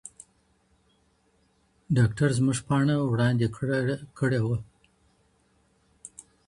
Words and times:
ډاکټر 1.97 2.29
زموږ 2.37 2.57
پاڼه 2.67 2.95
وړاندي 3.01 3.47
کړې 4.19 4.41
وه. 4.45 4.57